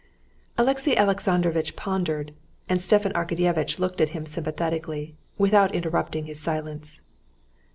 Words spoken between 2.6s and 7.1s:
and Stepan Arkadyevitch looked at him sympathetically, without interrupting his silence.